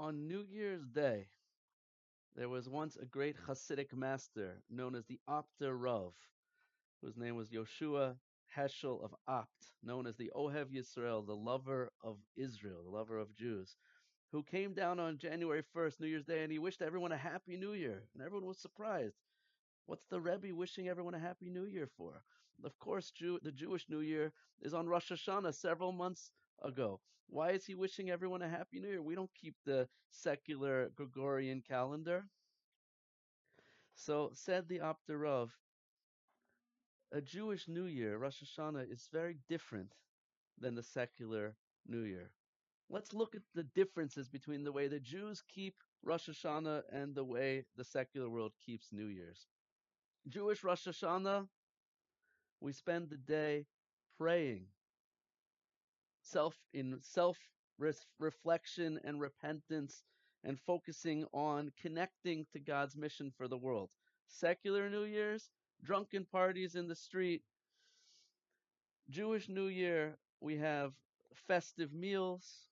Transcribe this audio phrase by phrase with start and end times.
[0.00, 1.26] On New Year's Day,
[2.36, 6.14] there was once a great Hasidic master known as the Apter Rav,
[7.00, 8.16] whose name was Yoshua
[8.56, 13.34] Heschel of Apt, known as the Ohev Yisrael, the lover of Israel, the lover of
[13.34, 13.76] Jews,
[14.30, 17.56] who came down on January 1st, New Year's Day, and he wished everyone a happy
[17.56, 18.04] new year.
[18.14, 19.16] And everyone was surprised.
[19.88, 22.22] What's the Rebbe wishing everyone a happy new year for?
[22.62, 26.30] Of course, Jew, the Jewish New Year is on Rosh Hashanah several months
[26.62, 27.00] ago.
[27.26, 29.02] Why is he wishing everyone a happy new year?
[29.02, 32.26] We don't keep the secular Gregorian calendar.
[33.94, 35.48] So said the Apter
[37.10, 39.94] a Jewish New Year, Rosh Hashanah, is very different
[40.58, 42.30] than the secular New Year.
[42.90, 47.24] Let's look at the differences between the way the Jews keep Rosh Hashanah and the
[47.24, 49.46] way the secular world keeps New Year's.
[50.28, 51.48] Jewish Rosh Hashanah,
[52.60, 53.64] we spend the day
[54.18, 54.66] praying
[56.22, 57.38] self in self
[58.18, 60.02] reflection and repentance
[60.44, 63.88] and focusing on connecting to God's mission for the world.
[64.26, 65.50] Secular New Year's,
[65.82, 67.42] drunken parties in the street.
[69.08, 70.92] Jewish New Year, we have
[71.46, 72.66] festive meals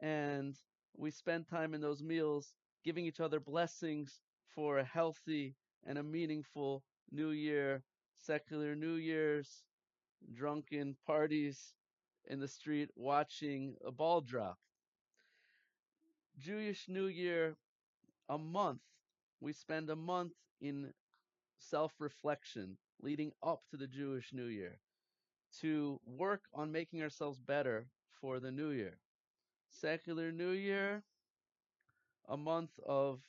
[0.00, 0.56] and
[0.96, 2.54] we spend time in those meals
[2.84, 4.20] giving each other blessings
[4.54, 7.82] for a healthy and a meaningful New Year.
[8.16, 9.64] Secular New Year's,
[10.32, 11.74] drunken parties,
[12.26, 14.58] in the street watching a ball drop.
[16.38, 17.56] Jewish New Year,
[18.28, 18.80] a month.
[19.40, 20.92] We spend a month in
[21.58, 24.78] self reflection leading up to the Jewish New Year
[25.60, 27.86] to work on making ourselves better
[28.20, 28.98] for the New Year.
[29.70, 31.02] Secular New Year,
[32.28, 33.20] a month of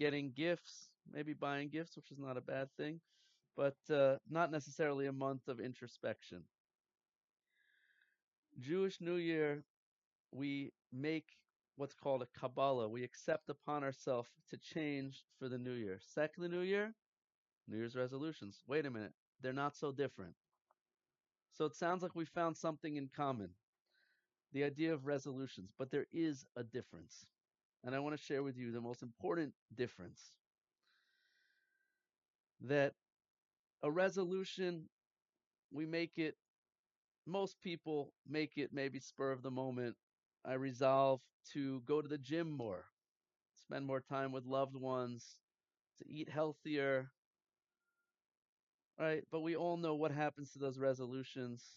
[0.00, 3.00] getting gifts, maybe buying gifts, which is not a bad thing,
[3.56, 6.44] but uh, not necessarily a month of introspection.
[8.60, 9.64] Jewish New Year,
[10.32, 11.38] we make
[11.76, 12.88] what's called a Kabbalah.
[12.88, 16.00] We accept upon ourselves to change for the New Year.
[16.02, 16.94] Secular New Year,
[17.68, 18.62] New Year's resolutions.
[18.66, 20.36] Wait a minute, they're not so different.
[21.52, 23.54] So it sounds like we found something in common
[24.52, 27.26] the idea of resolutions, but there is a difference.
[27.84, 30.32] And I want to share with you the most important difference
[32.62, 32.94] that
[33.82, 34.88] a resolution,
[35.72, 36.36] we make it
[37.26, 39.96] most people make it maybe spur of the moment.
[40.44, 41.20] I resolve
[41.52, 42.86] to go to the gym more,
[43.54, 45.38] spend more time with loved ones,
[45.98, 47.10] to eat healthier.
[48.98, 49.24] Right?
[49.30, 51.76] But we all know what happens to those resolutions.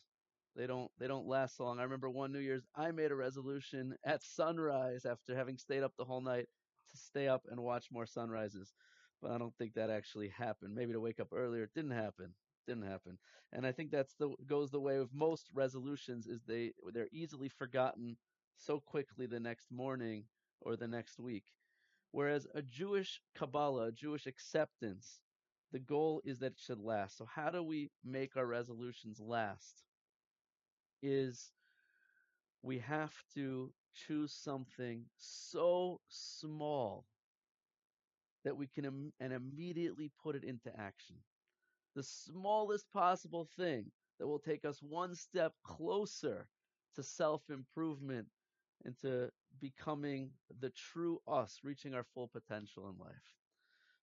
[0.55, 1.79] They don't they don't last long.
[1.79, 5.93] I remember one New Year's I made a resolution at sunrise after having stayed up
[5.97, 6.47] the whole night
[6.91, 8.73] to stay up and watch more sunrises.
[9.21, 10.75] But I don't think that actually happened.
[10.75, 11.63] Maybe to wake up earlier.
[11.63, 13.17] It didn't happen didn't happen.
[13.51, 17.49] And I think that's the goes the way of most resolutions is they they're easily
[17.49, 18.17] forgotten
[18.57, 20.25] so quickly the next morning
[20.61, 21.43] or the next week.
[22.11, 25.19] Whereas a Jewish Kabbalah, a Jewish acceptance,
[25.71, 27.17] the goal is that it should last.
[27.17, 29.83] So how do we make our resolutions last?
[31.03, 31.51] Is
[32.63, 37.05] we have to choose something so small
[38.45, 41.17] that we can Im- and immediately put it into action
[41.95, 46.47] the smallest possible thing that will take us one step closer
[46.95, 48.27] to self improvement
[48.85, 49.31] and to
[49.61, 53.42] becoming the true us, reaching our full potential in life.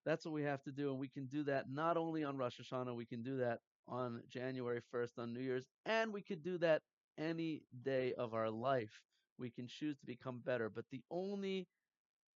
[0.05, 0.91] That's what we have to do.
[0.91, 4.23] And we can do that not only on Rosh Hashanah, we can do that on
[4.29, 6.83] January 1st, on New Year's, and we could do that
[7.19, 9.03] any day of our life.
[9.39, 10.71] We can choose to become better.
[10.71, 11.69] But the only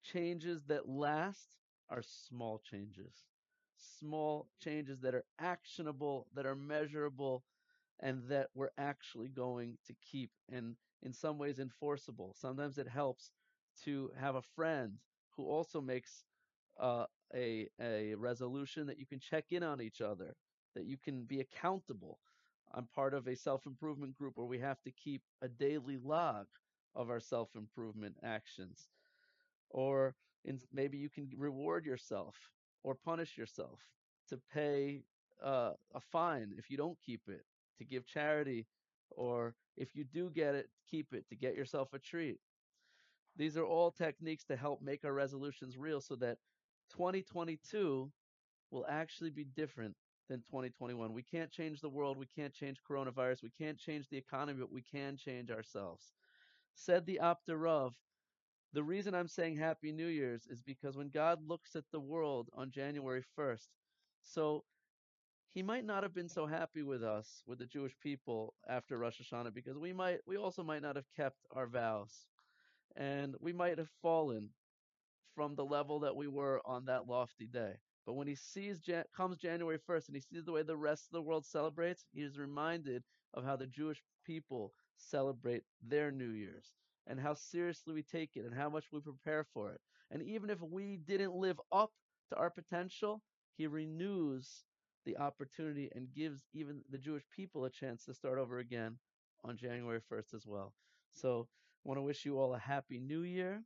[0.02, 1.56] changes that last
[1.90, 3.24] are small changes
[3.76, 7.44] small changes that are actionable, that are measurable,
[8.00, 12.34] and that we're actually going to keep and in some ways enforceable.
[12.36, 13.32] Sometimes it helps
[13.84, 14.94] to have a friend
[15.36, 16.24] who also makes
[16.80, 20.36] uh, a a resolution that you can check in on each other,
[20.74, 22.18] that you can be accountable.
[22.74, 26.46] I'm part of a self improvement group where we have to keep a daily log
[26.94, 28.88] of our self improvement actions.
[29.70, 30.14] Or
[30.44, 32.36] in, maybe you can reward yourself
[32.82, 33.80] or punish yourself,
[34.28, 35.04] to pay
[35.42, 37.44] uh, a fine if you don't keep it,
[37.78, 38.66] to give charity,
[39.10, 42.38] or if you do get it, keep it, to get yourself a treat.
[43.36, 46.38] These are all techniques to help make our resolutions real so that
[46.90, 48.10] 2022
[48.70, 49.96] will actually be different
[50.28, 51.12] than 2021.
[51.12, 54.72] We can't change the world, we can't change coronavirus, we can't change the economy, but
[54.72, 56.12] we can change ourselves.
[56.74, 57.94] Said the Apter Rav,
[58.72, 62.50] the reason I'm saying Happy New Year's is because when God looks at the world
[62.54, 63.68] on January 1st,
[64.22, 64.64] so
[65.54, 69.20] he might not have been so happy with us, with the Jewish people after Rosh
[69.20, 72.26] Hashanah, because we might, we also might not have kept our vows.
[72.96, 74.50] and we might have fallen
[75.34, 77.74] from the level that we were on that lofty day.
[78.06, 78.80] But when he sees
[79.16, 82.22] comes January 1st and he sees the way the rest of the world celebrates, he
[82.22, 83.02] is reminded
[83.32, 86.74] of how the Jewish people celebrate their New Year's
[87.06, 89.80] and how seriously we take it and how much we prepare for it.
[90.10, 91.90] And even if we didn't live up
[92.30, 93.22] to our potential,
[93.56, 94.64] he renews
[95.04, 98.98] the opportunity and gives even the Jewish people a chance to start over again
[99.44, 100.72] on January 1st as well.
[101.12, 101.48] So
[101.84, 103.62] I want to wish you all a happy new year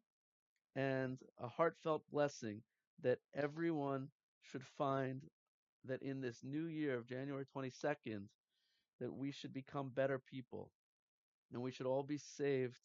[0.79, 2.63] and a heartfelt blessing
[3.03, 4.09] that everyone
[4.43, 5.23] should find
[5.85, 8.29] that in this new year of January 22nd,
[9.01, 10.71] that we should become better people
[11.53, 12.79] and we should all be saved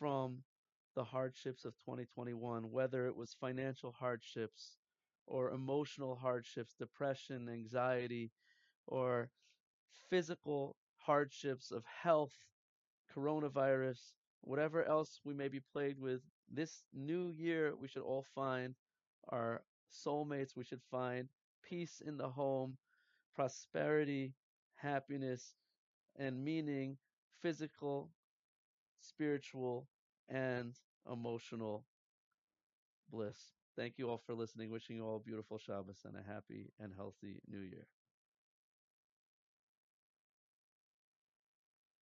[0.00, 0.38] from
[0.96, 4.76] the hardships of 2021, whether it was financial hardships
[5.28, 8.32] or emotional hardships, depression, anxiety,
[8.88, 9.30] or
[10.10, 12.34] physical hardships of health,
[13.14, 14.00] coronavirus,
[14.40, 16.22] whatever else we may be plagued with.
[16.50, 18.74] This new year, we should all find
[19.28, 20.56] our soulmates.
[20.56, 21.28] We should find
[21.62, 22.78] peace in the home,
[23.34, 24.34] prosperity,
[24.76, 25.54] happiness,
[26.16, 26.98] and meaning,
[27.42, 28.10] physical,
[29.00, 29.88] spiritual,
[30.28, 30.74] and
[31.10, 31.86] emotional
[33.10, 33.52] bliss.
[33.76, 34.70] Thank you all for listening.
[34.70, 37.86] Wishing you all a beautiful Shabbos and a happy and healthy new year.